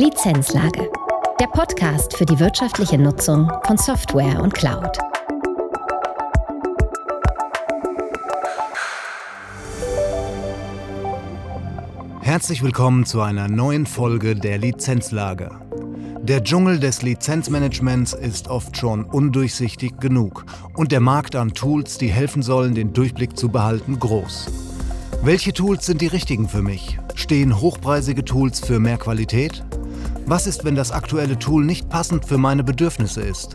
[0.00, 0.88] Lizenzlage.
[1.40, 4.96] Der Podcast für die wirtschaftliche Nutzung von Software und Cloud.
[12.20, 15.50] Herzlich willkommen zu einer neuen Folge der Lizenzlage.
[16.22, 22.06] Der Dschungel des Lizenzmanagements ist oft schon undurchsichtig genug und der Markt an Tools, die
[22.06, 24.46] helfen sollen, den Durchblick zu behalten, groß.
[25.24, 27.00] Welche Tools sind die richtigen für mich?
[27.16, 29.64] Stehen hochpreisige Tools für mehr Qualität?
[30.28, 33.54] Was ist, wenn das aktuelle Tool nicht passend für meine Bedürfnisse ist?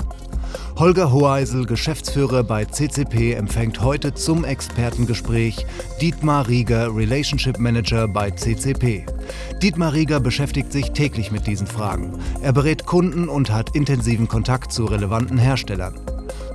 [0.75, 5.67] Holger Hoheisel, Geschäftsführer bei CCP, empfängt heute zum Expertengespräch
[6.01, 9.05] Dietmar Rieger, Relationship Manager bei CCP.
[9.61, 12.17] Dietmar Rieger beschäftigt sich täglich mit diesen Fragen.
[12.41, 15.93] Er berät Kunden und hat intensiven Kontakt zu relevanten Herstellern.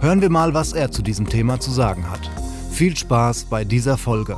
[0.01, 2.29] Hören wir mal, was er zu diesem Thema zu sagen hat.
[2.73, 4.37] Viel Spaß bei dieser Folge.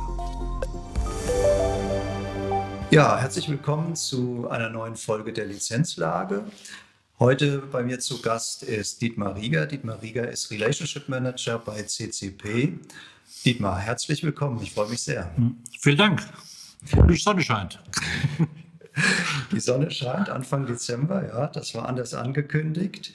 [2.91, 6.43] Ja, herzlich willkommen zu einer neuen Folge der Lizenzlage.
[7.19, 9.65] Heute bei mir zu Gast ist Dietmar Rieger.
[9.65, 12.79] Dietmar Rieger ist Relationship Manager bei CCP.
[13.45, 14.61] Dietmar, herzlich willkommen.
[14.61, 15.33] Ich freue mich sehr.
[15.37, 16.21] Hm, vielen Dank.
[17.09, 17.81] Die Sonne scheint.
[19.53, 23.13] Die Sonne scheint Anfang Dezember, ja, das war anders angekündigt.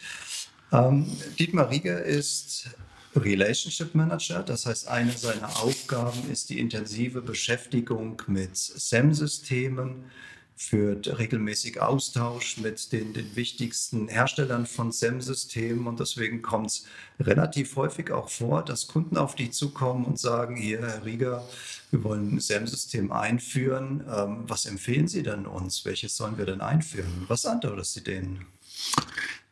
[0.72, 1.06] Ähm,
[1.38, 2.70] Dietmar Rieger ist
[3.16, 4.42] Relationship Manager.
[4.42, 10.04] Das heißt, eine seiner Aufgaben ist die intensive Beschäftigung mit SEM-Systemen,
[10.58, 16.86] führt regelmäßig Austausch mit den, den wichtigsten Herstellern von SEM-Systemen und deswegen kommt es
[17.20, 21.46] relativ häufig auch vor, dass Kunden auf dich zukommen und sagen, hier, Herr Rieger,
[21.90, 24.04] wir wollen ein SEM-System einführen.
[24.10, 25.84] Ähm, was empfehlen Sie denn uns?
[25.84, 27.26] Welches sollen wir denn einführen?
[27.28, 28.46] Was antwortest Sie denen?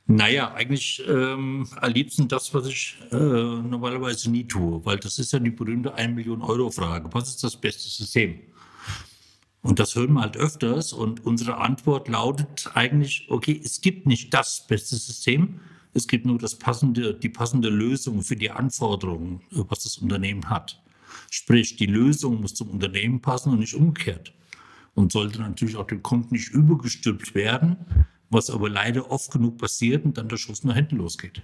[0.06, 5.32] Naja, eigentlich ähm, am liebsten das, was ich äh, normalerweise nie tue, weil das ist
[5.32, 7.08] ja die berühmte 1 Million Euro Frage.
[7.12, 8.38] Was ist das beste System?
[9.62, 14.34] Und das hören wir halt öfters und unsere Antwort lautet eigentlich, okay, es gibt nicht
[14.34, 15.60] das beste System,
[15.94, 20.82] es gibt nur das passende, die passende Lösung für die Anforderungen, was das Unternehmen hat.
[21.30, 24.34] Sprich, die Lösung muss zum Unternehmen passen und nicht umgekehrt.
[24.94, 30.04] Und sollte natürlich auch dem Kunden nicht übergestülpt werden, was aber leider oft genug passiert
[30.04, 31.42] und dann der Schuss nach hinten losgeht.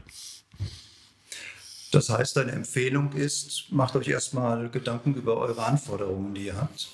[1.93, 6.89] Das heißt, deine Empfehlung ist, macht euch erstmal Gedanken über eure Anforderungen, die ihr habt.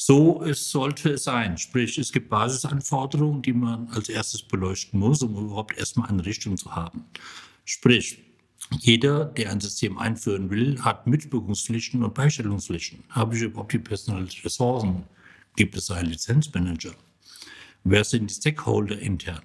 [0.00, 1.58] So es sollte es sein.
[1.58, 6.56] Sprich, es gibt Basisanforderungen, die man als erstes beleuchten muss, um überhaupt erstmal eine Richtung
[6.56, 7.04] zu haben.
[7.64, 8.18] Sprich,
[8.80, 13.04] jeder, der ein System einführen will, hat Mitwirkungspflichten und Beistellungspflichten.
[13.10, 15.04] Habe ich überhaupt die personellen Ressourcen?
[15.56, 16.94] Gibt es einen Lizenzmanager?
[17.84, 19.42] Wer sind die Stakeholder intern?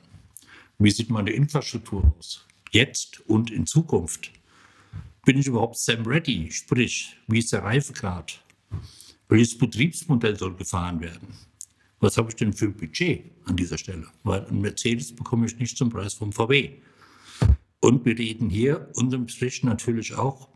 [0.80, 2.46] Wie sieht meine Infrastruktur aus?
[2.72, 4.32] Jetzt und in Zukunft?
[5.26, 6.52] Bin ich überhaupt SAM-ready?
[6.52, 8.44] Sprich, wie ist der Reifegrad?
[9.30, 11.28] Welches Betriebsmodell soll gefahren werden?
[12.00, 14.08] Was habe ich denn für ein Budget an dieser Stelle?
[14.24, 16.72] Weil ein Mercedes bekomme ich nicht zum Preis vom VW.
[17.80, 20.50] Und wir reden hier unterm Strich natürlich auch,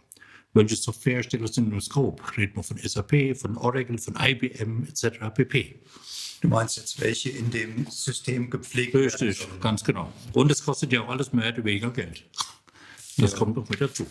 [0.53, 2.21] welche Softwarehersteller sind im Scope.
[2.35, 5.33] Reden wir von SAP, von Oracle, von IBM etc.
[5.33, 5.79] pp.
[6.41, 10.11] Du meinst jetzt, welche in dem System gepflegt werden Richtig, ganz genau.
[10.33, 12.23] Und es kostet ja auch alles mehr oder weniger Geld.
[13.17, 13.37] Das ja.
[13.37, 14.05] kommt noch mit dazu.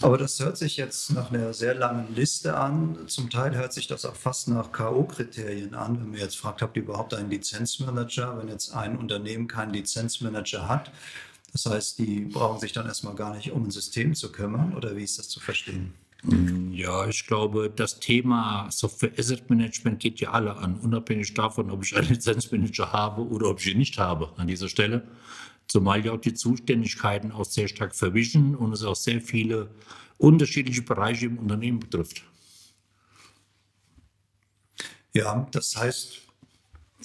[0.00, 2.98] Aber das hört sich jetzt nach einer sehr langen Liste an.
[3.06, 6.00] Zum Teil hört sich das auch fast nach K.O.-Kriterien an.
[6.00, 8.36] Wenn man jetzt fragt, habt ihr überhaupt einen Lizenzmanager?
[8.38, 10.90] Wenn jetzt ein Unternehmen keinen Lizenzmanager hat,
[11.52, 14.96] das heißt, die brauchen sich dann erstmal gar nicht um ein System zu kümmern oder
[14.96, 15.94] wie ist das zu verstehen?
[16.24, 21.82] Ja, ich glaube, das Thema Software Asset Management geht ja alle an, unabhängig davon, ob
[21.84, 25.08] ich einen Lizenzmanager habe oder ob ich ihn nicht habe an dieser Stelle.
[25.66, 29.70] Zumal ja auch die Zuständigkeiten auch sehr stark verwischen und es auch sehr viele
[30.18, 32.22] unterschiedliche Bereiche im Unternehmen betrifft.
[35.12, 36.20] Ja, das heißt,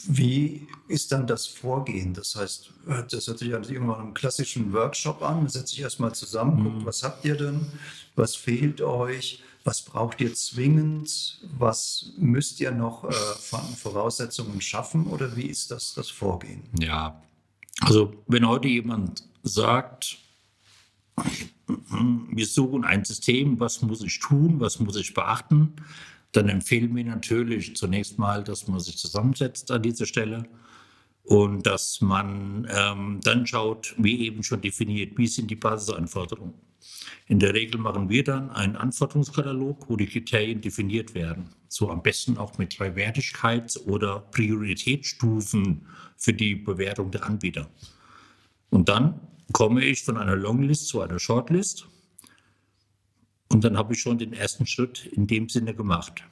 [0.06, 2.14] wie ist dann das Vorgehen?
[2.14, 2.74] Das heißt,
[3.10, 5.38] das hört sich an irgendwann einem klassischen Workshop an.
[5.38, 6.86] Man setzt sich erstmal zusammen, guckt, mhm.
[6.86, 7.66] was habt ihr denn?
[8.16, 9.44] Was fehlt euch?
[9.64, 11.40] Was braucht ihr zwingend?
[11.58, 13.14] Was müsst ihr noch äh,
[13.76, 15.08] Voraussetzungen schaffen?
[15.08, 16.64] Oder wie ist das, das Vorgehen?
[16.80, 17.22] Ja,
[17.82, 20.18] also wenn heute jemand sagt,
[22.32, 25.74] wir suchen ein System, was muss ich tun, was muss ich beachten,
[26.32, 30.44] dann empfehlen wir natürlich zunächst mal, dass man sich zusammensetzt an dieser Stelle
[31.24, 36.54] und dass man ähm, dann schaut, wie eben schon definiert, wie sind die Basisanforderungen.
[37.28, 41.50] In der Regel machen wir dann einen Anforderungskatalog, wo die Kriterien definiert werden.
[41.68, 45.86] So am besten auch mit drei Wertigkeits- oder Prioritätsstufen
[46.16, 47.68] für die Bewertung der Anbieter.
[48.70, 49.20] Und dann
[49.52, 51.88] komme ich von einer Longlist zu einer Shortlist
[53.50, 56.24] und dann habe ich schon den ersten Schritt in dem Sinne gemacht.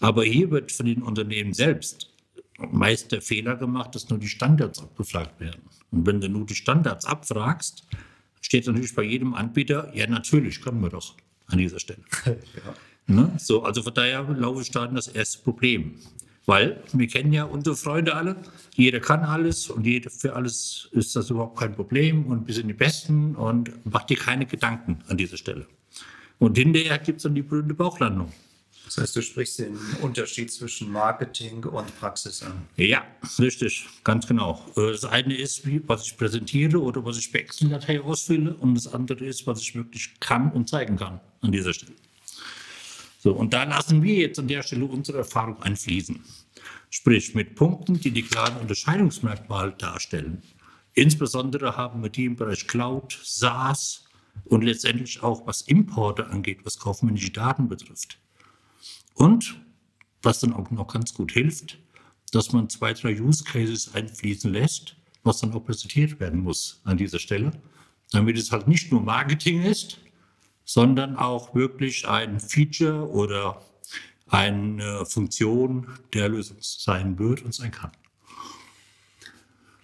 [0.00, 2.10] Aber hier wird von den Unternehmen selbst
[2.58, 5.62] meist der Fehler gemacht, dass nur die Standards abgefragt werden.
[5.90, 7.84] Und wenn du nur die Standards abfragst,
[8.40, 11.14] steht natürlich bei jedem Anbieter, ja natürlich, können wir doch
[11.46, 12.02] an dieser Stelle.
[12.26, 12.34] ja.
[13.06, 13.32] ne?
[13.38, 15.94] So, also von daher laufe ich da das erste Problem.
[16.46, 18.36] Weil wir kennen ja unsere Freunde alle,
[18.74, 22.68] jeder kann alles und jeder, für alles ist das überhaupt kein Problem und wir sind
[22.68, 25.66] die Besten und macht dir keine Gedanken an dieser Stelle.
[26.44, 28.30] Und hinterher gibt es dann die berühmte Bauchlandung.
[28.84, 32.66] Das heißt, du sprichst den Unterschied zwischen Marketing und Praxis an.
[32.76, 33.02] Ja,
[33.38, 34.62] richtig, ganz genau.
[34.76, 38.92] Äh, das eine ist, was ich präsentiere oder was ich per Excel-Datei ausfülle und das
[38.92, 41.94] andere ist, was ich wirklich kann und zeigen kann an dieser Stelle.
[43.20, 46.22] So, und da lassen wir jetzt an der Stelle unsere Erfahrung einfließen.
[46.90, 50.42] Sprich, mit Punkten, die die klaren Unterscheidungsmerkmale darstellen.
[50.92, 54.03] Insbesondere haben wir die im Bereich Cloud, SaaS
[54.44, 58.18] und letztendlich auch was Importe angeht, was kaufmännische Daten betrifft.
[59.14, 59.60] Und
[60.22, 61.78] was dann auch noch ganz gut hilft,
[62.32, 66.96] dass man zwei, drei Use Cases einfließen lässt, was dann auch präsentiert werden muss an
[66.96, 67.52] dieser Stelle,
[68.10, 69.98] damit es halt nicht nur Marketing ist,
[70.64, 73.62] sondern auch wirklich ein Feature oder
[74.26, 77.92] eine Funktion der Lösung sein wird und sein kann.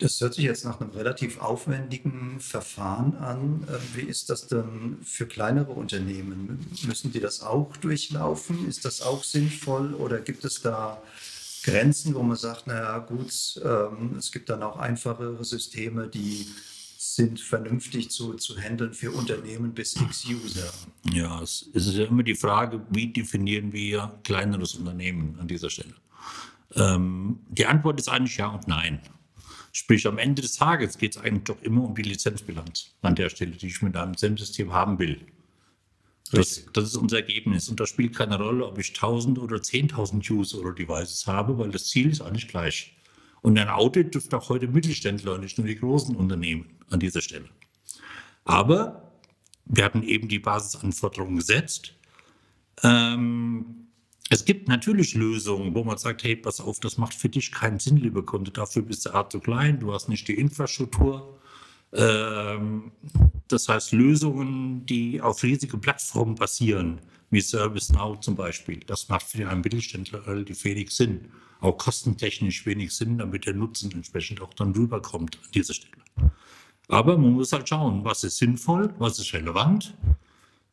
[0.00, 3.67] Das hört sich jetzt nach einem relativ aufwendigen Verfahren an.
[3.69, 6.67] Ähm, wie ist das denn für kleinere Unternehmen?
[6.87, 8.67] Müssen die das auch durchlaufen?
[8.67, 11.02] Ist das auch sinnvoll oder gibt es da
[11.62, 16.47] Grenzen, wo man sagt, naja gut, ähm, es gibt dann auch einfachere Systeme, die
[16.97, 20.73] sind vernünftig zu, zu handeln für Unternehmen bis x User?
[21.12, 25.94] Ja, es ist ja immer die Frage, wie definieren wir kleineres Unternehmen an dieser Stelle?
[26.75, 29.00] Ähm, die Antwort ist eigentlich ja und nein.
[29.73, 33.29] Sprich, am Ende des Tages geht es eigentlich doch immer um die Lizenzbilanz an der
[33.29, 35.21] Stelle, die ich mit einem SEM-System haben will.
[36.33, 37.69] Das, das, ist unser Ergebnis.
[37.69, 41.71] Und das spielt keine Rolle, ob ich 1000 oder 10.000 User oder Devices habe, weil
[41.71, 42.97] das Ziel ist eigentlich gleich.
[43.43, 47.21] Und ein Audit dürfte auch heute Mittelständler und nicht nur die großen Unternehmen an dieser
[47.21, 47.49] Stelle.
[48.45, 49.13] Aber
[49.65, 51.95] wir hatten eben die Basisanforderungen gesetzt.
[52.83, 53.89] Ähm,
[54.31, 57.79] es gibt natürlich Lösungen, wo man sagt, hey, pass auf, das macht für dich keinen
[57.79, 58.50] Sinn, lieber Kunde.
[58.50, 61.38] Dafür bist du Art zu klein, du hast nicht die Infrastruktur.
[61.93, 62.93] Ähm,
[63.49, 67.00] das heißt, Lösungen, die auf riesige Plattformen basieren,
[67.31, 71.29] wie ServiceNow zum Beispiel, das macht für einen Mittelständler relativ wenig Sinn
[71.61, 76.03] auch kostentechnisch wenig Sinn, damit der Nutzen entsprechend auch dann rüberkommt an dieser Stelle.
[76.88, 79.94] Aber man muss halt schauen, was ist sinnvoll, was ist relevant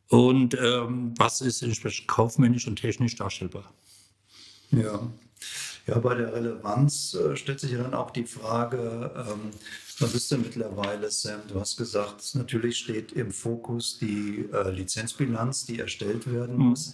[0.08, 3.72] und ähm, was ist entsprechend kaufmännisch und technisch darstellbar.
[4.70, 5.08] Ja.
[5.86, 9.50] Ja, bei der Relevanz äh, stellt sich ja dann auch die Frage, ähm,
[10.00, 11.40] was ist denn mittlerweile, Sam?
[11.48, 16.68] Du hast gesagt, natürlich steht im Fokus die äh, Lizenzbilanz, die erstellt werden mhm.
[16.68, 16.92] muss.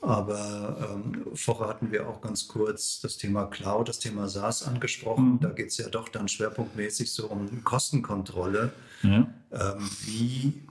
[0.00, 5.32] Aber ähm, vorher hatten wir auch ganz kurz das Thema Cloud, das Thema SaaS angesprochen.
[5.32, 5.40] Mhm.
[5.40, 8.72] Da geht es ja doch dann schwerpunktmäßig so um Kostenkontrolle.
[9.02, 9.30] Ja.
[9.52, 10.62] Ähm, wie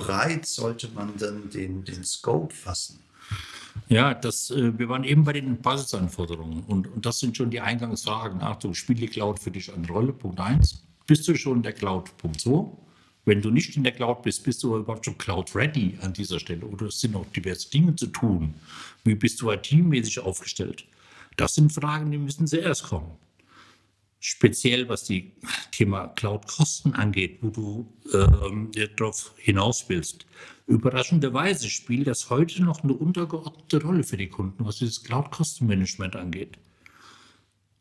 [0.00, 3.00] breit sollte man denn den, den Scope fassen?
[3.88, 7.60] Ja, das, äh, wir waren eben bei den Basisanforderungen und, und das sind schon die
[7.60, 8.42] Eingangsfragen.
[8.42, 10.12] Achtung, spielt die Cloud für dich eine Rolle?
[10.12, 10.82] Punkt 1.
[11.06, 12.16] Bist du schon in der Cloud?
[12.16, 12.70] Punkt 2.
[13.24, 16.64] Wenn du nicht in der Cloud bist, bist du überhaupt schon Cloud-ready an dieser Stelle
[16.64, 18.54] oder es sind noch diverse Dinge zu tun.
[19.04, 20.86] Wie bist du teammäßig aufgestellt?
[21.36, 23.10] Das sind Fragen, die müssen zuerst kommen.
[24.20, 25.32] Speziell was die
[25.70, 30.26] Thema Cloud-Kosten angeht, wo du ähm, darauf hinaus willst.
[30.66, 36.58] Überraschenderweise spielt das heute noch eine untergeordnete Rolle für die Kunden, was dieses Cloud-Kostenmanagement angeht.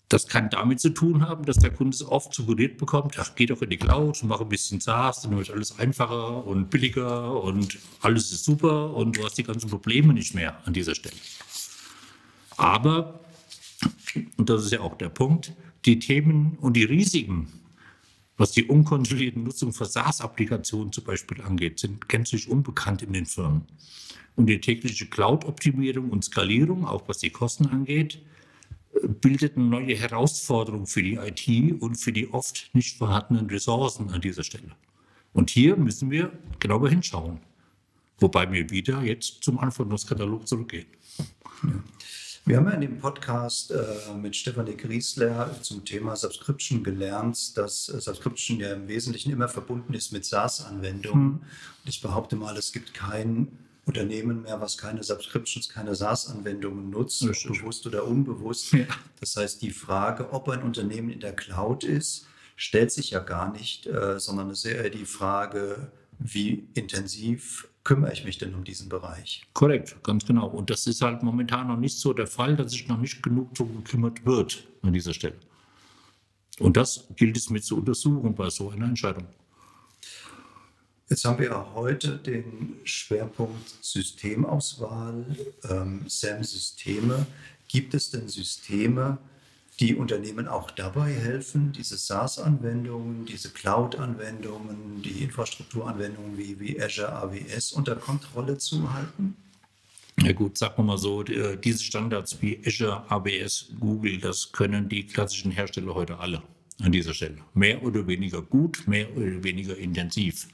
[0.10, 3.46] Das kann damit zu tun haben, dass der Kunde es oft suggeriert bekommt, ach, geh
[3.46, 7.78] doch in die Cloud mach ein bisschen SaaS, dann wird alles einfacher und billiger und
[8.02, 11.18] alles ist super und du hast die ganzen Probleme nicht mehr an dieser Stelle.
[12.56, 13.20] Aber,
[14.38, 15.52] und das ist ja auch der Punkt,
[15.86, 17.48] die Themen und die Risiken,
[18.38, 23.66] was die unkontrollierte Nutzung von SaaS-Applikationen zum Beispiel angeht, sind gänzlich unbekannt in den Firmen.
[24.36, 28.22] Und die tägliche Cloud-Optimierung und Skalierung, auch was die Kosten angeht,
[29.22, 34.22] bildet eine neue Herausforderung für die IT und für die oft nicht vorhandenen Ressourcen an
[34.22, 34.76] dieser Stelle.
[35.34, 37.40] Und hier müssen wir genauer hinschauen.
[38.20, 40.88] Wobei wir wieder jetzt zum Anforderungskatalog zurückgehen.
[42.48, 47.90] Wir haben ja in dem Podcast äh, mit Stefanie Griesler zum Thema Subscription gelernt, dass
[47.90, 51.42] äh, Subscription ja im Wesentlichen immer verbunden ist mit SaaS-Anwendungen.
[51.42, 51.42] Hm.
[51.84, 53.50] Ich behaupte mal, es gibt kein
[53.84, 57.60] Unternehmen mehr, was keine Subscriptions, keine SaaS-Anwendungen nutzt, Richtig.
[57.60, 58.72] bewusst oder unbewusst.
[58.72, 58.86] Ja.
[59.20, 63.52] Das heißt, die Frage, ob ein Unternehmen in der Cloud ist, stellt sich ja gar
[63.52, 68.66] nicht, äh, sondern es ist eher die Frage, wie intensiv kümmere ich mich denn um
[68.66, 69.48] diesen Bereich?
[69.54, 70.48] Korrekt, ganz genau.
[70.48, 73.56] Und das ist halt momentan noch nicht so der Fall, dass sich noch nicht genug
[73.56, 75.38] darum gekümmert wird an dieser Stelle.
[76.60, 79.26] Und das gilt es mit zu untersuchen bei so einer Entscheidung.
[81.08, 85.26] Jetzt haben wir heute den Schwerpunkt Systemauswahl,
[85.70, 87.26] ähm, SAM-Systeme.
[87.70, 89.18] Gibt es denn Systeme,
[89.80, 97.74] die Unternehmen auch dabei helfen, diese SaaS-Anwendungen, diese Cloud-Anwendungen, die Infrastrukturanwendungen wie, wie Azure, AWS
[97.74, 99.36] unter Kontrolle zu halten?
[100.20, 105.06] Ja gut, sagen wir mal so, diese Standards wie Azure, AWS, Google, das können die
[105.06, 106.42] klassischen Hersteller heute alle
[106.82, 107.38] an dieser Stelle.
[107.54, 110.48] Mehr oder weniger gut, mehr oder weniger intensiv.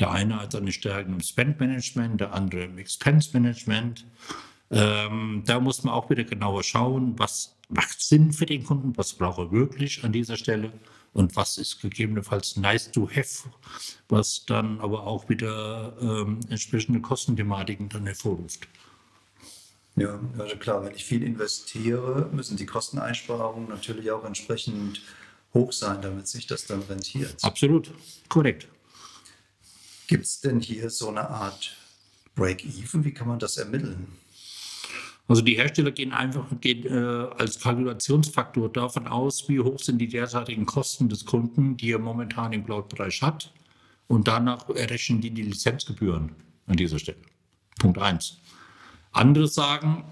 [0.00, 4.04] Der eine hat seine Stärken im Spend-Management, der andere im Expense-Management.
[4.70, 9.12] Ähm, da muss man auch wieder genauer schauen, was macht Sinn für den Kunden, was
[9.12, 10.72] braucht er wirklich an dieser Stelle
[11.12, 13.48] und was ist gegebenenfalls nice to have,
[14.08, 18.68] was dann aber auch wieder ähm, entsprechende Kostenthematiken dann hervorruft.
[19.96, 25.00] Ja, also klar, wenn ich viel investiere, müssen die Kosteneinsparungen natürlich auch entsprechend
[25.54, 27.42] hoch sein, damit sich das dann rentiert.
[27.42, 27.90] Absolut,
[28.28, 28.68] korrekt.
[30.06, 31.74] Gibt es denn hier so eine Art
[32.34, 33.04] Break-Even?
[33.04, 34.06] Wie kann man das ermitteln?
[35.28, 40.08] Also die Hersteller gehen einfach gehen, äh, als Kalkulationsfaktor davon aus, wie hoch sind die
[40.08, 43.52] derzeitigen Kosten des Kunden, die er momentan im Cloud-Bereich hat.
[44.06, 46.30] Und danach errechnen die die Lizenzgebühren
[46.66, 47.18] an dieser Stelle.
[47.80, 48.38] Punkt 1.
[49.12, 50.04] Andere sagen,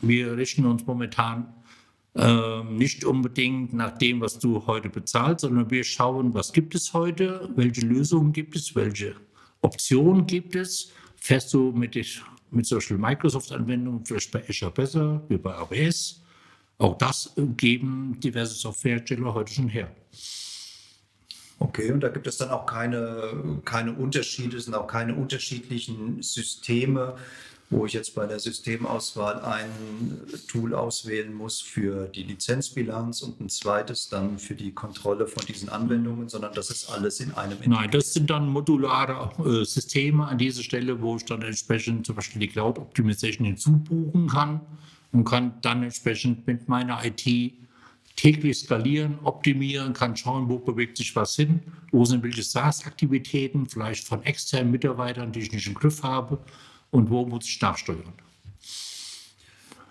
[0.00, 1.52] wir rechnen uns momentan
[2.14, 6.94] äh, nicht unbedingt nach dem, was du heute bezahlst, sondern wir schauen, was gibt es
[6.94, 9.16] heute, welche Lösungen gibt es, welche
[9.60, 10.92] Optionen gibt es.
[11.16, 11.94] Fährst du mit
[12.54, 16.22] mit solchen Microsoft-Anwendungen, vielleicht bei Azure besser, wie bei AWS.
[16.78, 19.88] Auch das geben diverse Softwarehersteller heute schon her.
[21.60, 27.16] Okay, und da gibt es dann auch keine, keine Unterschiede, sind auch keine unterschiedlichen Systeme,
[27.70, 29.70] wo ich jetzt bei der Systemauswahl ein
[30.48, 35.68] Tool auswählen muss für die Lizenzbilanz und ein zweites dann für die Kontrolle von diesen
[35.68, 37.58] Anwendungen, sondern das ist alles in einem.
[37.64, 42.16] Nein, das sind dann modulare äh, Systeme an dieser Stelle, wo ich dann entsprechend zum
[42.16, 44.60] Beispiel die Cloud Optimization hinzubuchen kann
[45.12, 47.54] und kann dann entsprechend mit meiner IT
[48.16, 54.06] täglich skalieren, optimieren, kann schauen, wo bewegt sich was hin, wo sind welche SaaS-Aktivitäten, vielleicht
[54.06, 56.38] von externen Mitarbeitern, die ich nicht im Griff habe
[56.94, 58.12] und wo muss ich nachsteuern.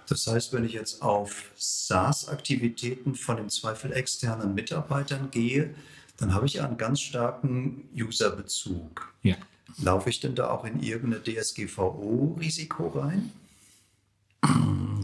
[0.07, 5.75] Das heißt, wenn ich jetzt auf SaaS-Aktivitäten von im Zweifel externen Mitarbeitern gehe,
[6.17, 9.13] dann habe ich einen ganz starken User-Bezug.
[9.21, 9.35] Ja.
[9.81, 13.31] Laufe ich denn da auch in irgendeine DSGVO-Risiko rein?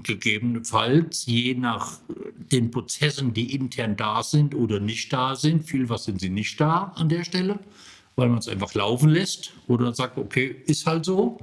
[0.04, 2.00] Gegebenenfalls, je nach
[2.52, 6.60] den Prozessen, die intern da sind oder nicht da sind, viel was sind sie nicht
[6.62, 7.60] da an der Stelle,
[8.16, 11.40] weil man es einfach laufen lässt oder sagt, okay, ist halt so.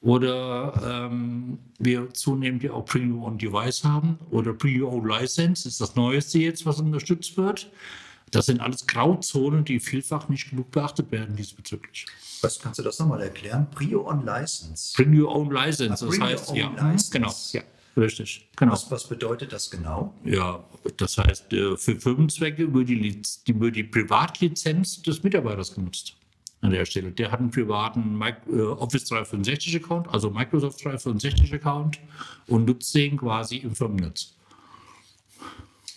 [0.00, 5.08] Oder ähm, wir zunehmend ja auch Bring Your Own Device haben oder Bring Your Own
[5.08, 7.70] License ist das Neueste jetzt, was unterstützt wird.
[8.30, 12.06] Das sind alles Grauzonen, die vielfach nicht genug beachtet werden diesbezüglich.
[12.42, 13.66] Was kannst du das nochmal erklären?
[13.74, 14.92] Bring Your Own License.
[14.94, 17.10] Bring Your Own License, ah, das heißt, ja, license.
[17.10, 17.62] genau, ja,
[17.96, 18.48] richtig.
[18.54, 18.72] Genau.
[18.72, 20.14] Was, was, bedeutet das genau?
[20.24, 20.62] Ja,
[20.98, 26.17] das heißt, äh, für Firmenzwecke wird die, die, wird die Privatlizenz des Mitarbeiters genutzt
[26.60, 27.12] an der Stelle.
[27.12, 31.98] Der hat einen privaten äh, Office 365 Account, also Microsoft 365 Account
[32.46, 34.34] und nutzt den quasi im Firmennetz.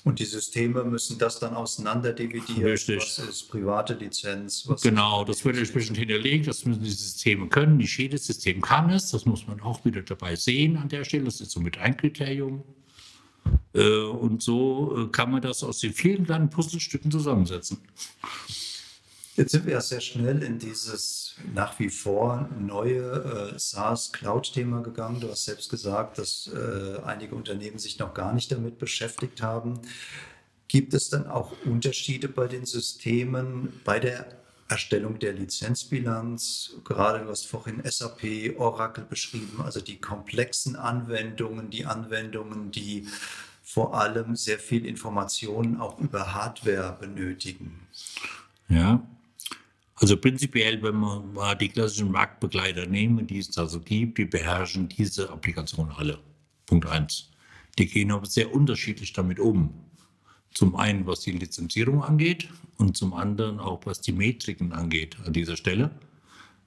[0.04, 2.64] Und die Systeme müssen das dann auseinander dividieren.
[2.64, 2.98] Richtig.
[2.98, 4.68] Was ist private Lizenz?
[4.82, 6.48] genau, das wird entsprechend hinterlegt.
[6.48, 7.78] Das müssen die Systeme können.
[7.78, 9.12] Nicht jedes System kann es.
[9.12, 11.26] Das muss man auch wieder dabei sehen an der Stelle.
[11.26, 12.64] Das ist somit ein Kriterium.
[13.74, 17.78] Äh, und so äh, kann man das aus den vielen kleinen Puzzlestücken zusammensetzen.
[19.36, 25.22] Jetzt sind wir ja sehr schnell in dieses nach wie vor neue äh, SaaS-Cloud-Thema gegangen.
[25.22, 29.80] Du hast selbst gesagt, dass äh, einige Unternehmen sich noch gar nicht damit beschäftigt haben.
[30.68, 34.26] Gibt es dann auch Unterschiede bei den Systemen, bei der
[34.68, 36.74] Erstellung der Lizenzbilanz?
[36.84, 43.08] Gerade du hast vorhin SAP, Oracle beschrieben, also die komplexen Anwendungen, die Anwendungen, die
[43.64, 47.88] vor allem sehr viel Informationen auch über Hardware benötigen.
[48.68, 49.02] Ja,
[50.02, 54.26] also prinzipiell, wenn man mal die klassischen Marktbegleiter nehmen, die es da so gibt, die
[54.26, 56.18] beherrschen diese Applikationen alle.
[56.66, 57.30] Punkt eins.
[57.78, 59.74] Die gehen aber sehr unterschiedlich damit um.
[60.54, 65.34] Zum einen, was die Lizenzierung angeht und zum anderen auch, was die Metriken angeht an
[65.34, 65.92] dieser Stelle.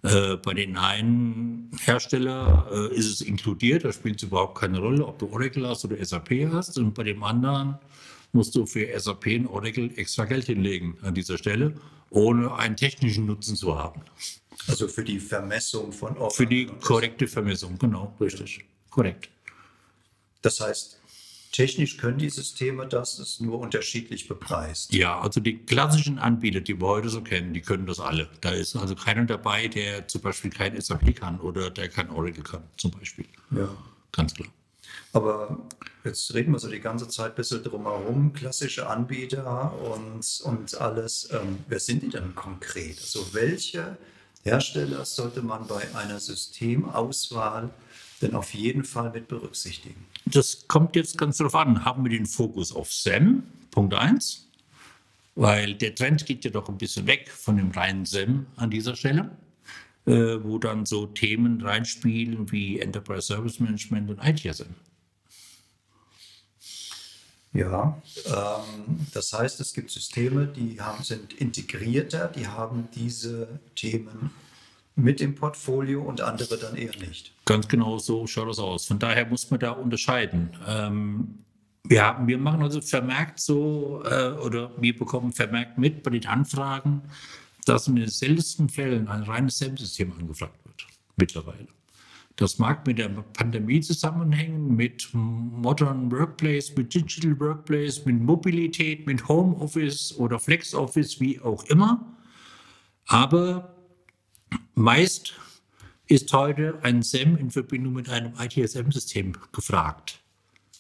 [0.03, 5.05] Äh, bei den einen Hersteller äh, ist es inkludiert, da spielt es überhaupt keine Rolle,
[5.05, 6.79] ob du Oracle hast oder SAP hast.
[6.79, 7.79] Und bei dem anderen
[8.33, 11.75] musst du für SAP und Oracle extra Geld hinlegen an dieser Stelle,
[12.15, 14.03] ohne einen technischen Nutzen zu haben.
[14.67, 16.37] Also für die Vermessung von Oracle.
[16.37, 18.65] Für die korrekte Vermessung, genau, richtig.
[18.89, 19.29] Korrekt.
[20.43, 21.01] Das heißt,
[21.53, 24.93] technisch können die Systeme das, ist nur unterschiedlich bepreist.
[24.95, 28.29] Ja, also die klassischen Anbieter, die wir heute so kennen, die können das alle.
[28.41, 32.45] Da ist also keiner dabei, der zum Beispiel kein SAP kann oder der kein Oracle
[32.45, 33.27] kann, zum Beispiel.
[33.51, 33.69] Ja.
[34.13, 34.49] Ganz klar.
[35.13, 35.59] Aber
[36.05, 41.29] jetzt reden wir so die ganze Zeit ein bisschen drumherum, klassische Anbieter und, und alles.
[41.33, 42.99] Ähm, wer sind die denn konkret?
[43.01, 43.97] Also welche
[44.43, 47.71] Hersteller sollte man bei einer Systemauswahl
[48.21, 50.05] denn auf jeden Fall mit berücksichtigen?
[50.27, 51.85] Das kommt jetzt ganz darauf an.
[51.85, 53.43] Haben wir den Fokus auf SEM?
[53.71, 54.49] Punkt 1.
[55.37, 58.95] Weil der Trend geht ja doch ein bisschen weg von dem reinen SEM an dieser
[58.95, 59.31] Stelle,
[60.07, 64.75] äh, wo dann so Themen reinspielen wie Enterprise Service Management und ITSM.
[67.55, 74.31] Ja, ähm, das heißt, es gibt Systeme, die haben, sind integrierter, die haben diese Themen
[74.97, 77.33] mit im Portfolio und andere dann eher nicht.
[77.45, 78.87] Ganz genau so schaut das aus.
[78.87, 80.51] Von daher muss man da unterscheiden.
[80.67, 81.39] Ähm,
[81.89, 87.03] ja, wir machen also vermerkt so, äh, oder wir bekommen vermerkt mit bei den Anfragen,
[87.65, 91.69] dass in den seltensten Fällen ein reines SEM-System angefragt wird, mittlerweile.
[92.37, 99.29] Das mag mit der Pandemie zusammenhängen, mit Modern Workplace, mit Digital Workplace, mit Mobilität, mit
[99.29, 102.17] Homeoffice oder Flex Office, wie auch immer.
[103.07, 103.77] Aber
[104.75, 105.35] meist
[106.09, 110.21] ist heute ein SEM in Verbindung mit einem ITSM-System gefragt.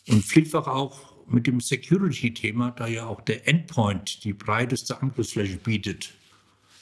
[0.09, 6.14] Und vielfach auch mit dem Security-Thema, da ja auch der Endpoint die breiteste Angriffsfläche bietet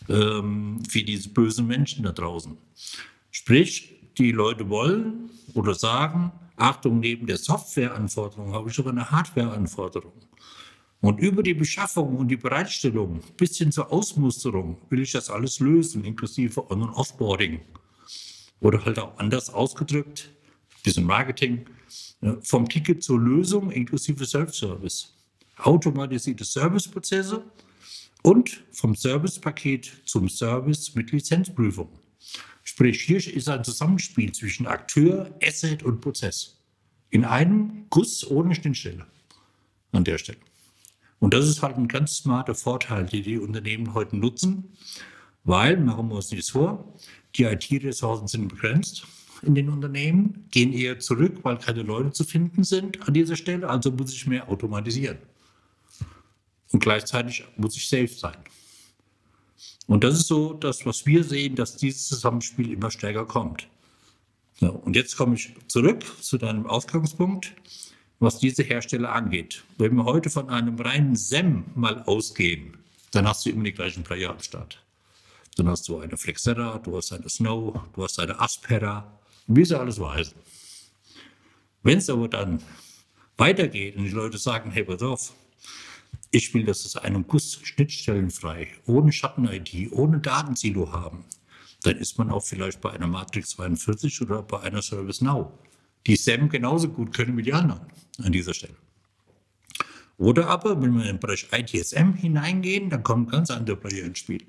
[0.08, 2.56] ähm, für diese bösen Menschen da draußen.
[3.30, 10.12] Sprich, die Leute wollen oder sagen, Achtung, neben der Softwareanforderung habe ich sogar eine Hardwareanforderung.
[11.00, 15.58] Und über die Beschaffung und die Bereitstellung bis hin zur Ausmusterung will ich das alles
[15.58, 17.60] lösen, inklusive On- und Offboarding.
[18.60, 20.30] Oder halt auch anders ausgedrückt,
[20.84, 21.66] bisschen Marketing,
[22.42, 25.12] vom Ticket zur Lösung inklusive Self-Service.
[25.56, 27.44] Automatisierte Serviceprozesse
[28.22, 31.88] und vom Servicepaket zum Service mit Lizenzprüfung.
[32.62, 36.58] Sprich, hier ist ein Zusammenspiel zwischen Akteur, Asset und Prozess.
[37.10, 39.06] In einem Guss ohne Schnittstelle
[39.90, 40.38] an der Stelle.
[41.18, 44.72] Und das ist halt ein ganz smarter Vorteil, den die Unternehmen heute nutzen,
[45.44, 46.96] weil, machen wir uns nichts vor,
[47.36, 49.06] die IT-Ressourcen sind begrenzt
[49.42, 53.68] in den Unternehmen, gehen eher zurück, weil keine Leute zu finden sind an dieser Stelle,
[53.68, 55.18] also muss ich mehr automatisieren.
[56.72, 58.36] Und gleichzeitig muss ich safe sein.
[59.86, 63.68] Und das ist so das, was wir sehen, dass dieses Zusammenspiel immer stärker kommt.
[64.58, 67.52] So, und jetzt komme ich zurück zu deinem Ausgangspunkt,
[68.20, 69.64] was diese Hersteller angeht.
[69.78, 72.78] Wenn wir heute von einem reinen SEM mal ausgehen,
[73.10, 74.82] dann hast du immer die gleichen Player am Start.
[75.56, 79.78] Dann hast du eine Flexera, du hast eine Snow, du hast eine Aspera, wie sie
[79.78, 80.36] alles weisen.
[81.82, 82.62] Wenn es aber dann
[83.36, 85.34] weitergeht und die Leute sagen, hey, pass auf,
[86.32, 91.24] ich will, dass es einen Guss schnittstellenfrei, ohne Schatten-ID, ohne Datensilo haben.
[91.82, 95.52] Dann ist man auch vielleicht bei einer Matrix 42 oder bei einer ServiceNow,
[96.06, 97.82] die SAM genauso gut können wie die anderen
[98.18, 98.76] an dieser Stelle.
[100.16, 104.20] Oder aber, wenn wir in den Bereich ITSM hineingehen, dann kommen ganz andere Player ins
[104.20, 104.44] Spiel.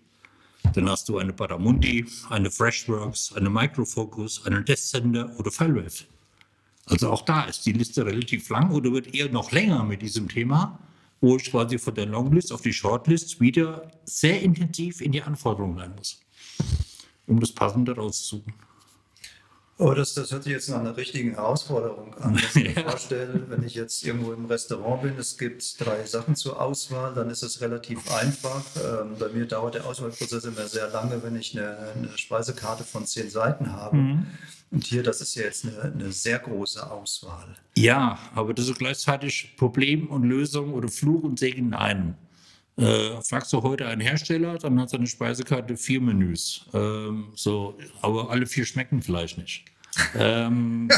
[0.74, 6.06] Dann hast du eine Paramundi, eine Freshworks, eine Microfocus, einen Descender oder FileWave.
[6.86, 10.30] Also auch da ist die Liste relativ lang oder wird eher noch länger mit diesem
[10.30, 10.80] Thema
[11.24, 15.80] wo ich quasi von der Longlist auf die Shortlist wieder sehr intensiv in die Anforderungen
[15.80, 16.20] rein muss,
[17.28, 18.54] um das Passende rauszusuchen.
[19.80, 22.36] Oh, das, das hört sich jetzt nach einer richtigen Herausforderung an.
[22.36, 26.36] Wenn ich mir vorstelle, wenn ich jetzt irgendwo im Restaurant bin, es gibt drei Sachen
[26.36, 28.64] zur Auswahl, dann ist es relativ einfach.
[28.78, 33.06] Ähm, bei mir dauert der Auswahlprozess immer sehr lange, wenn ich eine, eine Speisekarte von
[33.06, 33.96] zehn Seiten habe.
[33.96, 34.28] Mhm.
[34.70, 37.56] Und hier, das ist ja jetzt eine, eine, sehr große Auswahl.
[37.76, 42.16] Ja, aber das ist gleichzeitig Problem und Lösung oder Fluch und Segen in einem.
[42.76, 46.66] Äh, fragst du heute einen Hersteller, dann hat seine Speisekarte vier Menüs.
[46.74, 49.66] Ähm, so, aber alle vier schmecken vielleicht nicht.
[50.18, 50.90] ähm,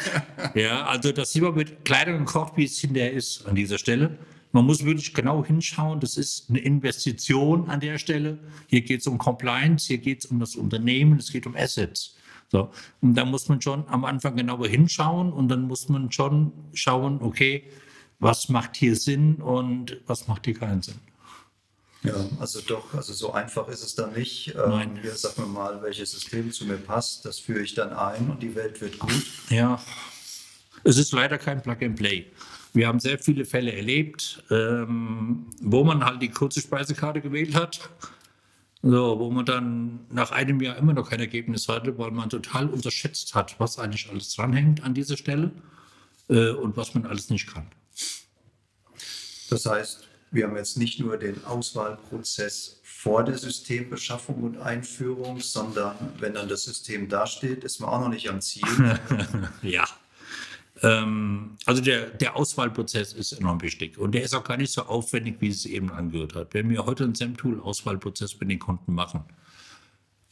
[0.54, 4.18] ja, also das sieht man mit kleineren Koch, wie es hinterher ist an dieser Stelle.
[4.52, 6.00] Man muss wirklich genau hinschauen.
[6.00, 8.38] Das ist eine Investition an der Stelle.
[8.66, 12.16] Hier geht es um Compliance, hier geht es um das Unternehmen, es geht um Assets.
[12.48, 12.70] So.
[13.00, 17.20] Und da muss man schon am Anfang genauer hinschauen und dann muss man schon schauen,
[17.22, 17.62] okay,
[18.18, 20.98] was macht hier Sinn und was macht hier keinen Sinn.
[22.02, 24.54] Ja, also doch, also so einfach ist es dann nicht.
[24.54, 24.98] Ähm, Nein.
[25.02, 28.42] Hier sag mir mal, welches System zu mir passt, das führe ich dann ein und
[28.42, 29.26] die Welt wird gut.
[29.50, 29.80] Ja,
[30.84, 32.26] es ist leider kein Plug and Play.
[32.72, 37.90] Wir haben sehr viele Fälle erlebt, ähm, wo man halt die kurze Speisekarte gewählt hat,
[38.82, 42.68] so, wo man dann nach einem Jahr immer noch kein Ergebnis hatte, weil man total
[42.68, 45.50] unterschätzt hat, was eigentlich alles dranhängt an dieser Stelle
[46.28, 47.66] äh, und was man alles nicht kann.
[49.50, 55.96] Das heißt, wir haben jetzt nicht nur den Auswahlprozess vor der Systembeschaffung und Einführung, sondern
[56.18, 58.98] wenn dann das System dasteht, ist man auch noch nicht am Ziel.
[59.62, 59.88] ja.
[60.82, 64.82] Ähm, also der, der Auswahlprozess ist enorm wichtig und der ist auch gar nicht so
[64.82, 66.54] aufwendig, wie es eben angehört hat.
[66.54, 69.24] Wenn wir heute einen SEM-Tool-Auswahlprozess mit den Kunden machen,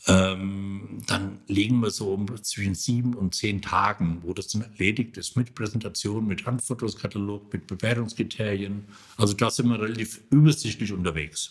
[0.08, 5.36] ähm, dann legen wir so zwischen sieben und zehn Tagen, wo das dann erledigt ist,
[5.36, 8.84] mit Präsentation, mit Handfotoskatalog, mit Bewertungskriterien.
[9.18, 11.50] Also da sind wir relativ übersichtlich unterwegs.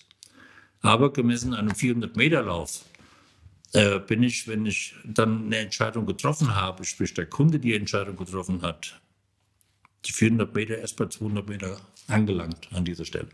[0.82, 2.84] Aber gemessen an einem 400-Meter-Lauf
[3.74, 8.15] äh, bin ich, wenn ich dann eine Entscheidung getroffen habe, sprich der Kunde die Entscheidung
[8.15, 9.00] getroffen hat,
[10.06, 13.30] die 400 Meter erst bei 200 Meter angelangt an dieser Stelle.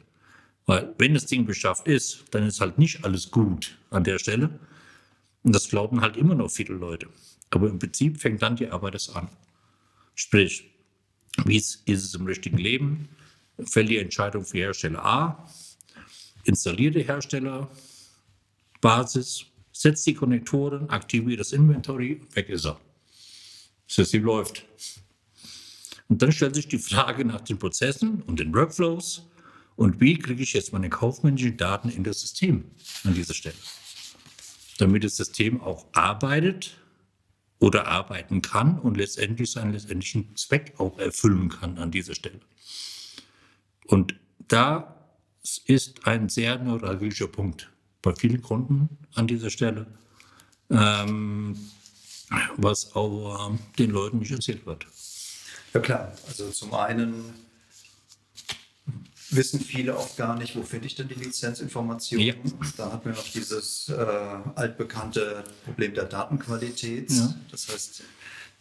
[0.65, 4.59] Weil wenn das Ding beschafft ist, dann ist halt nicht alles gut an der Stelle.
[5.43, 7.08] Und das glauben halt immer noch viele Leute.
[7.49, 9.29] Aber im Prinzip fängt dann die Arbeit erst an.
[10.15, 10.69] Sprich,
[11.45, 13.10] wie ist es im richtigen Leben?
[13.65, 15.49] Fällt die Entscheidung für Hersteller A,
[16.43, 17.69] installiert der Hersteller
[18.82, 22.79] Basis, setzt die Konnektoren, aktiviert das Inventory, weg ist er.
[23.88, 24.65] Das System läuft.
[26.10, 29.27] Und dann stellt sich die Frage nach den Prozessen und den Workflows
[29.75, 32.65] und wie kriege ich jetzt meine kaufmännischen Daten in das System
[33.03, 33.56] an dieser Stelle,
[34.77, 36.77] damit das System auch arbeitet
[37.59, 42.39] oder arbeiten kann und letztendlich seinen letztendlichen Zweck auch erfüllen kann an dieser Stelle.
[43.88, 44.15] Und
[44.47, 44.95] da
[45.65, 47.69] ist ein sehr neuralgischer Punkt
[48.01, 49.88] bei vielen Kunden an dieser Stelle,
[50.69, 51.57] ähm,
[52.57, 54.86] was auch äh, den Leuten nicht erzählt wird.
[55.73, 57.33] Ja klar, also zum einen
[59.36, 62.28] wissen viele oft gar nicht, wo finde ich denn die Lizenzinformationen.
[62.28, 62.34] Ja.
[62.78, 63.96] Dann hat man noch dieses äh,
[64.56, 67.12] altbekannte Problem der Datenqualität.
[67.12, 67.34] Ja.
[67.52, 68.04] Das heißt,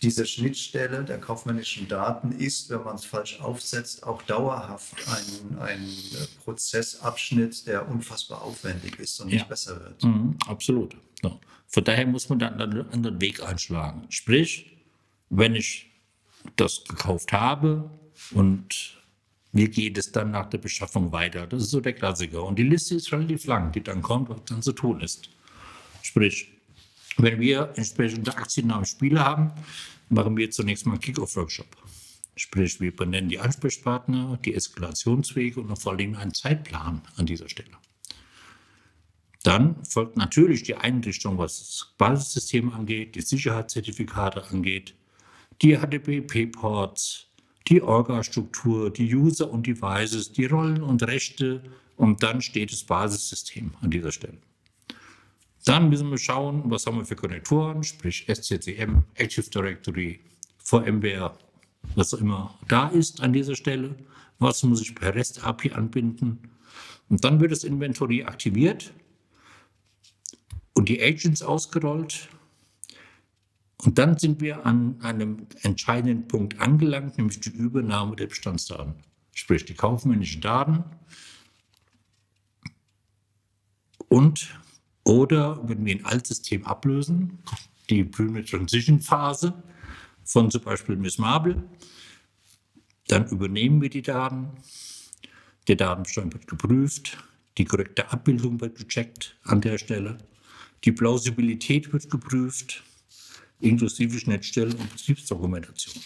[0.02, 5.88] diese Schnittstelle der kaufmännischen Daten ist, wenn man es falsch aufsetzt, auch dauerhaft ein, ein
[6.44, 10.02] Prozessabschnitt, der unfassbar aufwendig ist und nicht besser wird.
[10.02, 10.96] Mhm, absolut.
[11.22, 11.38] Ja.
[11.68, 14.06] Von daher muss man dann einen anderen Weg einschlagen.
[14.08, 14.76] Sprich,
[15.30, 15.90] wenn ich
[16.56, 17.88] das gekauft habe
[18.32, 19.01] und
[19.52, 21.46] wie geht es dann nach der Beschaffung weiter?
[21.46, 22.42] Das ist so der Klassiker.
[22.42, 25.28] Und die Liste ist relativ lang, die dann kommt, was dann zu tun ist.
[26.00, 26.48] Sprich,
[27.18, 29.52] wenn wir entsprechende Aktien Spiele haben,
[30.08, 31.76] machen wir zunächst mal einen Kick-Off-Workshop.
[32.34, 37.76] Sprich, wir benennen die Ansprechpartner, die Eskalationswege und vor allem einen Zeitplan an dieser Stelle.
[39.42, 44.94] Dann folgt natürlich die Einrichtung, was das Basissystem angeht, die Sicherheitszertifikate angeht,
[45.60, 47.26] die HTTP-Ports,
[47.68, 51.62] die Orga-Struktur, die User und Devices, die Rollen und Rechte
[51.96, 54.38] und dann steht das Basissystem an dieser Stelle.
[55.64, 60.18] Dann müssen wir schauen, was haben wir für Konnektoren, sprich SCCM, Active Directory,
[60.58, 61.36] VMware,
[61.94, 63.94] was auch immer da ist an dieser Stelle.
[64.38, 66.50] Was muss ich per REST API anbinden?
[67.08, 68.92] Und dann wird das Inventory aktiviert
[70.72, 72.28] und die Agents ausgerollt.
[73.84, 78.94] Und dann sind wir an einem entscheidenden Punkt angelangt, nämlich die Übernahme der Bestandsdaten,
[79.34, 80.84] sprich die kaufmännischen Daten
[84.08, 84.54] und
[85.04, 87.38] oder wenn wir ein Altsystem ablösen,
[87.90, 89.52] die Primary Transition Phase
[90.22, 91.64] von zum Beispiel Miss Marble,
[93.08, 94.50] dann übernehmen wir die Daten,
[95.66, 97.18] der Datenbestand wird geprüft,
[97.58, 100.18] die korrekte Abbildung wird gecheckt an der Stelle,
[100.84, 102.84] die Plausibilität wird geprüft,
[103.62, 106.02] inklusive Schnittstellen und Betriebsdokumentation.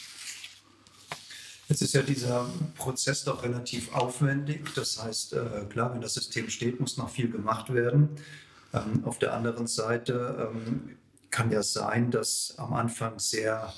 [1.68, 4.72] Jetzt ist ja dieser Prozess doch relativ aufwendig.
[4.74, 8.10] Das heißt, äh, klar, wenn das System steht, muss noch viel gemacht werden.
[8.72, 10.96] Ähm, auf der anderen Seite ähm,
[11.30, 13.72] kann ja sein, dass am Anfang sehr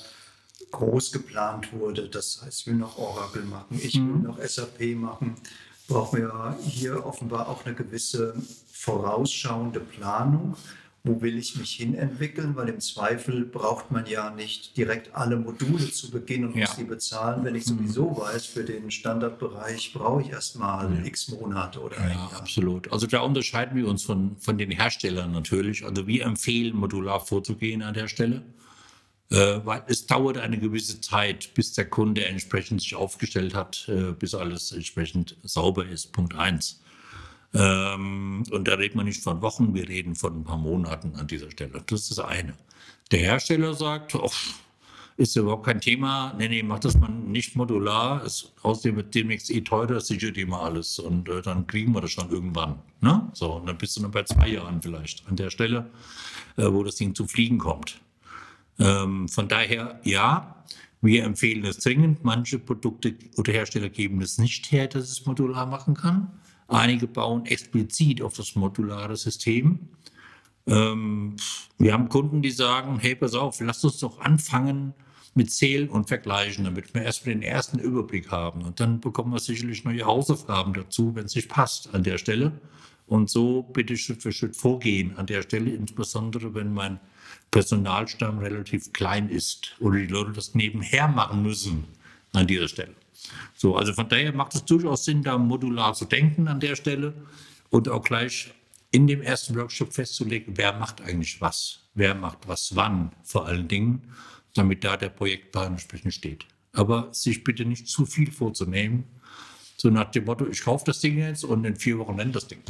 [0.70, 2.08] groß geplant wurde.
[2.08, 4.22] Das heißt, ich will noch Oracle machen, ich will mhm.
[4.24, 5.36] noch SAP machen.
[5.86, 8.34] Brauchen wir hier offenbar auch eine gewisse
[8.70, 10.56] vorausschauende Planung
[11.08, 15.36] wo will ich mich hin entwickeln, weil im Zweifel braucht man ja nicht direkt alle
[15.36, 16.66] Module zu Beginn und ja.
[16.66, 17.78] muss die bezahlen, wenn ich mhm.
[17.78, 21.04] sowieso weiß, für den Standardbereich brauche ich erstmal ja.
[21.04, 22.32] x Monate oder Ja, Jahr.
[22.36, 22.92] absolut.
[22.92, 25.84] Also da unterscheiden wir uns von, von den Herstellern natürlich.
[25.84, 28.42] Also wir empfehlen, modular vorzugehen an der Stelle.
[29.30, 34.12] Äh, weil es dauert eine gewisse Zeit, bis der Kunde entsprechend sich aufgestellt hat, äh,
[34.12, 36.12] bis alles entsprechend sauber ist.
[36.12, 36.80] Punkt eins.
[37.54, 41.26] Ähm, und da reden wir nicht von Wochen, wir reden von ein paar Monaten an
[41.26, 41.82] dieser Stelle.
[41.86, 42.54] Das ist das eine.
[43.10, 44.14] Der Hersteller sagt,
[45.18, 46.32] ist überhaupt kein Thema.
[46.38, 48.24] Nee, nee, macht das mal nicht modular.
[48.24, 51.00] Ist, außerdem wird demnächst eh teurer, sichert ihr mal alles.
[51.00, 52.78] Und äh, dann kriegen wir das schon irgendwann.
[53.00, 53.28] Ne?
[53.32, 55.90] So, und dann bist du dann bei zwei Jahren vielleicht an der Stelle,
[56.56, 58.00] äh, wo das Ding zu fliegen kommt.
[58.78, 60.64] Ähm, von daher, ja,
[61.00, 62.22] wir empfehlen es dringend.
[62.22, 66.30] Manche Produkte oder Hersteller geben es nicht her, dass es modular machen kann.
[66.68, 69.88] Einige bauen explizit auf das modulare System.
[70.66, 71.36] Ähm,
[71.78, 74.94] wir haben Kunden, die sagen, hey, pass auf, lass uns doch anfangen,
[75.34, 78.62] mit Zählen und Vergleichen, damit wir erstmal den ersten Überblick haben.
[78.62, 82.52] Und dann bekommen wir sicherlich neue Hausaufgaben dazu, wenn es nicht passt an der Stelle.
[83.06, 87.00] Und so bitte Schritt für Schritt vorgehen an der Stelle, insbesondere wenn mein
[87.50, 91.84] Personalstamm relativ klein ist oder die Leute das nebenher machen müssen
[92.32, 92.94] an dieser Stelle.
[93.54, 97.14] So, also von daher macht es durchaus Sinn, da modular zu denken an der Stelle
[97.70, 98.52] und auch gleich
[98.90, 103.68] in dem ersten Workshop festzulegen, wer macht eigentlich was, wer macht was wann vor allen
[103.68, 104.14] Dingen
[104.54, 106.46] damit da der Projektplan entsprechend steht.
[106.72, 109.04] Aber sich bitte nicht zu viel vorzunehmen,
[109.76, 112.48] so nach dem Motto, ich kaufe das Ding jetzt und in vier Wochen rennt das
[112.48, 112.62] Ding.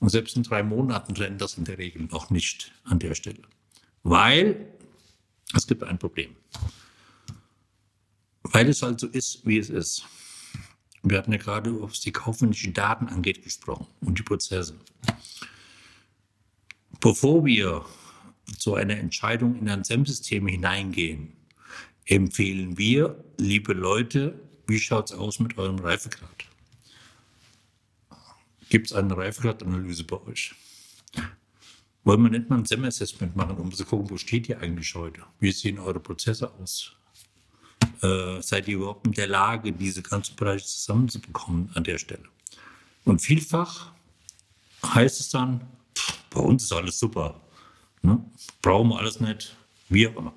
[0.00, 3.42] Und selbst in drei Monaten rennt das in der Regel noch nicht an der Stelle.
[4.02, 4.68] Weil
[5.54, 6.34] es gibt ein Problem.
[8.44, 10.06] Weil es halt so ist, wie es ist.
[11.02, 14.78] Wir hatten ja gerade, was die kaufmännischen Daten angeht, gesprochen und die Prozesse.
[17.00, 17.84] Bevor wir
[18.58, 21.32] zu einer Entscheidung in ein SEM-System hineingehen,
[22.06, 26.46] empfehlen wir, liebe Leute, wie schaut es aus mit eurem Reifegrad?
[28.70, 30.54] Gibt es eine Reifegradanalyse bei euch?
[32.04, 35.22] Wollen wir nicht mal ein SEM-Assessment machen, um zu gucken, wo steht ihr eigentlich heute?
[35.38, 36.96] Wie sehen eure Prozesse aus?
[38.04, 42.24] Äh, seid ihr überhaupt in der Lage, diese ganzen Bereiche zusammenzubekommen an der Stelle?
[43.04, 43.92] Und vielfach
[44.84, 45.62] heißt es dann,
[45.96, 47.40] pff, bei uns ist alles super.
[48.02, 48.22] Ne?
[48.60, 49.56] Brauchen wir alles nicht,
[49.88, 50.34] wie auch immer.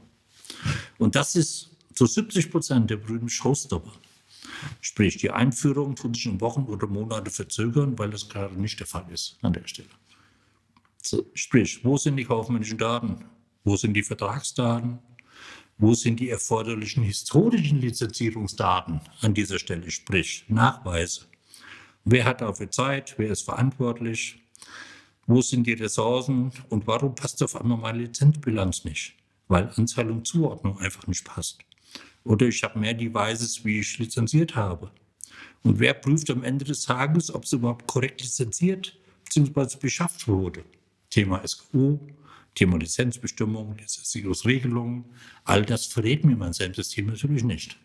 [0.97, 3.91] Und das ist zu 70 Prozent der berühmten Showstopper.
[4.79, 8.87] Sprich, die Einführung tut sich in Wochen oder Monate verzögern, weil das gerade nicht der
[8.87, 9.89] Fall ist an der Stelle.
[11.33, 13.25] Sprich, wo sind die kaufmännischen Daten?
[13.65, 14.99] Wo sind die Vertragsdaten?
[15.79, 19.91] Wo sind die erforderlichen historischen Lizenzierungsdaten an dieser Stelle?
[19.91, 21.25] Sprich, Nachweise.
[22.03, 23.13] Wer hat dafür Zeit?
[23.17, 24.41] Wer ist verantwortlich?
[25.27, 29.13] Wo sind die Ressourcen und warum passt auf einmal meine Lizenzbilanz nicht?
[29.49, 31.59] Weil Anzahl und Zuordnung einfach nicht passt.
[32.23, 34.89] Oder ich habe mehr Devices, wie ich lizenziert habe.
[35.61, 39.77] Und wer prüft am Ende des Tages, ob es überhaupt korrekt lizenziert bzw.
[39.79, 40.63] beschafft wurde?
[41.11, 41.99] Thema SKU,
[42.57, 45.05] Thema Lizenzbestimmung, Lizenzierungsregelungen,
[45.43, 47.77] all das verrät mir mein System natürlich nicht.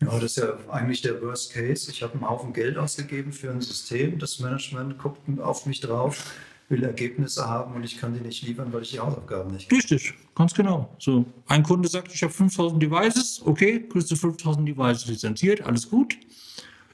[0.00, 1.90] Ja, das ist ja eigentlich der Worst Case.
[1.90, 4.18] Ich habe einen Haufen Geld ausgegeben für ein System.
[4.18, 6.32] Das Management guckt auf mich drauf,
[6.70, 10.14] will Ergebnisse haben und ich kann die nicht liefern, weil ich die Hausaufgaben nicht Richtig,
[10.34, 10.96] ganz genau.
[10.98, 13.42] So, ein Kunde sagt, ich habe 5000 Devices.
[13.44, 16.16] Okay, kriegst du 5000 Devices lizenziert, alles gut.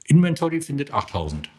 [0.07, 1.49] Inventory findet 8000.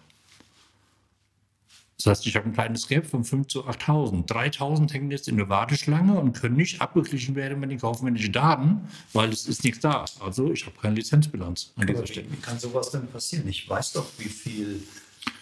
[1.98, 4.28] Das heißt, ich habe ein kleines Gap von 5 zu 8.000.
[4.28, 8.82] 3.000 hängen jetzt in der Warteschlange und können nicht abgeglichen werden mit den kaufmännischen Daten,
[9.12, 10.04] weil es ist nichts da.
[10.20, 12.30] Also ich habe keine Lizenzbilanz an dieser Stelle.
[12.30, 13.48] Wie kann sowas denn passieren?
[13.48, 14.80] Ich weiß doch, wie viel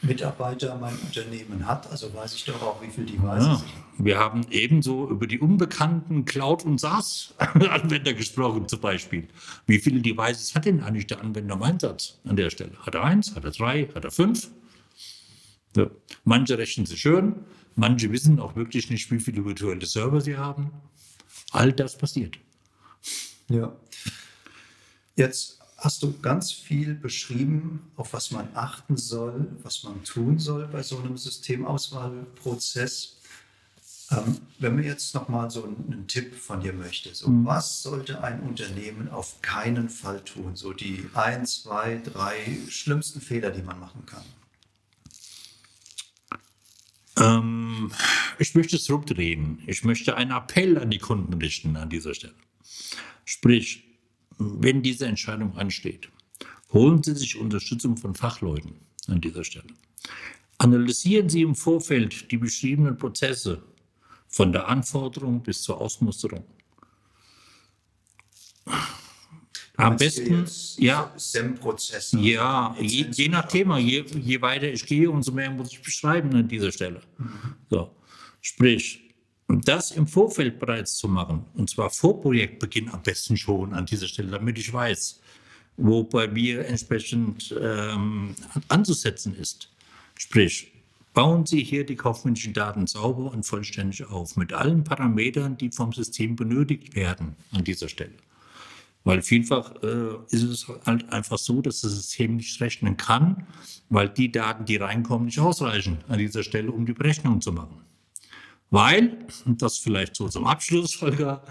[0.01, 3.65] Mitarbeiter mein Unternehmen hat, also weiß ich doch auch, wie viel Devices ja,
[3.99, 9.29] Wir haben ebenso über die unbekannten Cloud- und SaaS-Anwender gesprochen, zum Beispiel.
[9.67, 12.73] Wie viele Devices hat denn eigentlich der Anwender im Einsatz an der Stelle?
[12.81, 14.49] Hat er eins, hat er drei, hat er fünf?
[15.77, 15.91] Ja.
[16.25, 17.37] Manche rechnen sie schön,
[17.75, 20.71] manche wissen auch wirklich nicht, wie viele virtuelle Server sie haben.
[21.53, 22.39] All das passiert.
[23.49, 23.75] Ja.
[25.15, 30.67] Jetzt hast du ganz viel beschrieben, auf was man achten soll, was man tun soll
[30.67, 33.13] bei so einem Systemauswahlprozess.
[34.11, 37.45] Ähm, wenn man jetzt noch mal so einen, einen Tipp von dir möchte, so mhm.
[37.45, 40.55] was sollte ein Unternehmen auf keinen Fall tun?
[40.55, 44.23] So die ein, zwei, drei schlimmsten Fehler, die man machen kann.
[47.19, 47.91] Ähm,
[48.39, 49.63] ich möchte es zurückdrehen.
[49.67, 52.35] Ich möchte einen Appell an die Kunden richten an dieser Stelle.
[53.25, 53.85] Sprich,
[54.39, 56.09] wenn diese Entscheidung ansteht,
[56.73, 58.73] holen Sie sich Unterstützung von Fachleuten
[59.09, 59.69] an dieser Stelle.
[60.59, 63.63] Analysieren Sie im Vorfeld die beschriebenen Prozesse
[64.29, 66.45] von der Anforderung bis zur Ausmusterung.
[69.77, 70.47] Am besten,
[70.79, 71.13] ja.
[72.23, 76.35] Ja, je, je, nach Thema, je, je, weiter ich gehe, umso mehr muss ich beschreiben
[76.35, 77.01] an dieser Stelle.
[77.19, 77.55] Mhm.
[77.71, 77.91] So,
[78.41, 79.15] sprich,
[79.49, 84.07] das im Vorfeld bereits zu machen, und zwar vor Projektbeginn am besten schon an dieser
[84.07, 85.21] Stelle, damit ich weiß,
[85.77, 88.35] wo bei mir entsprechend ähm,
[88.69, 89.71] anzusetzen ist.
[90.19, 90.73] Sprich,
[91.17, 95.91] Bauen Sie hier die kaufmännischen Daten sauber und vollständig auf, mit allen Parametern, die vom
[95.95, 98.13] System benötigt werden an dieser Stelle.
[99.07, 103.47] Weil vielfach äh, ist es halt einfach so, dass das System nicht rechnen kann,
[103.89, 107.83] weil die Daten, die reinkommen, nicht ausreichen an dieser Stelle, um die Berechnung zu machen.
[108.71, 111.45] Weil, und das vielleicht so zum Abschluss, Holger,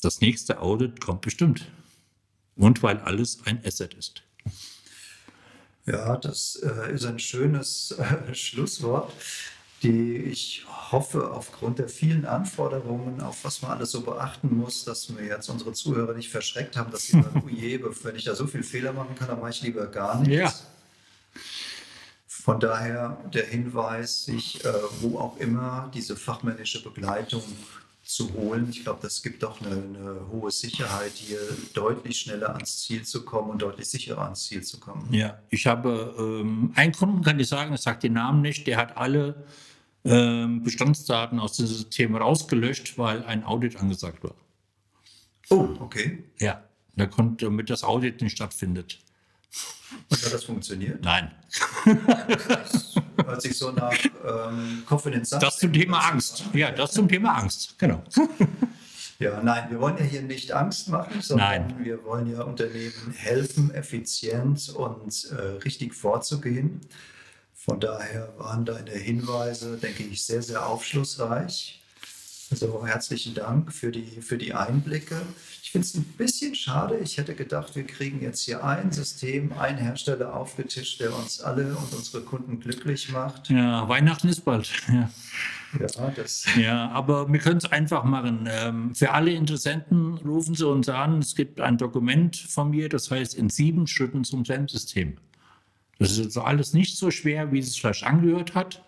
[0.00, 1.66] das nächste Audit kommt bestimmt.
[2.54, 4.22] Und weil alles ein Asset ist.
[5.86, 9.12] Ja, das äh, ist ein schönes äh, Schlusswort,
[9.82, 15.16] die ich hoffe, aufgrund der vielen Anforderungen, auf was man alles so beachten muss, dass
[15.16, 18.34] wir jetzt unsere Zuhörer nicht verschreckt haben, dass sie sagen, oh je, wenn ich da
[18.34, 20.34] so viel Fehler machen kann, dann mache ich lieber gar nichts.
[20.34, 21.40] Ja.
[22.26, 27.42] Von daher der Hinweis, sich äh, wo auch immer diese fachmännische Begleitung
[28.04, 28.68] zu holen.
[28.68, 31.38] Ich glaube, das gibt doch eine, eine, hohe Sicherheit, hier
[31.72, 35.06] deutlich schneller ans Ziel zu kommen und deutlich sicherer ans Ziel zu kommen.
[35.12, 38.76] Ja, ich habe ähm, einen Kunden, kann ich sagen, ich sage den Namen nicht, der
[38.76, 39.46] hat alle
[40.04, 44.34] Bestandsdaten aus dem System rausgelöscht, weil ein Audit angesagt war.
[45.50, 46.24] Oh, okay.
[46.38, 46.62] Ja,
[46.96, 48.98] da konnte, damit das Audit nicht stattfindet.
[50.08, 51.04] Und hat das funktioniert?
[51.04, 51.30] Nein.
[51.84, 52.94] Das
[53.26, 53.92] hört sich so nach
[54.24, 55.42] ähm, den Sand.
[55.42, 56.44] Das zum Thema Angst.
[56.54, 58.02] Ja, das zum Thema Angst, genau.
[59.18, 61.84] Ja, nein, wir wollen ja hier nicht Angst machen, sondern Nein.
[61.84, 66.80] wir wollen ja Unternehmen helfen, effizient und äh, richtig vorzugehen.
[67.64, 71.80] Von daher waren deine Hinweise, denke ich, sehr, sehr aufschlussreich.
[72.50, 75.22] Also herzlichen Dank für die, für die Einblicke.
[75.62, 76.98] Ich finde es ein bisschen schade.
[76.98, 81.76] Ich hätte gedacht, wir kriegen jetzt hier ein System, einen Hersteller aufgetischt, der uns alle
[81.76, 83.48] und unsere Kunden glücklich macht.
[83.48, 84.68] Ja, Weihnachten ist bald.
[84.88, 85.08] Ja.
[85.80, 88.46] Ja, das, Ja, aber wir können es einfach machen.
[88.50, 91.20] Ähm, für alle Interessenten rufen Sie uns an.
[91.20, 95.16] Es gibt ein Dokument von mir, das heißt in sieben Schritten zum SEM-System.
[96.02, 98.82] Das ist also alles nicht so schwer, wie es vielleicht angehört hat.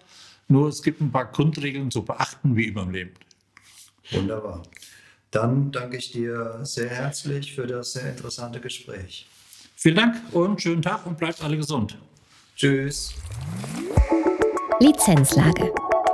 [0.48, 3.12] Nur es gibt ein paar Grundregeln zu beachten, wie immer im Leben.
[4.10, 4.62] wunderbar.
[5.30, 9.26] Dann danke ich dir sehr herzlich für das sehr interessante Gespräch.
[9.74, 11.98] Vielen Dank und schönen Tag und bleibt alle gesund.
[12.56, 13.14] Tschüss.
[14.80, 15.72] Lizenzlage.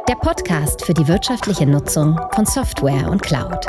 [0.08, 3.66] Der Podcast für die wirtschaftliche Nutzung von Software und Cloud.